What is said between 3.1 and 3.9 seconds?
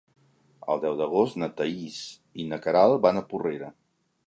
a Porrera.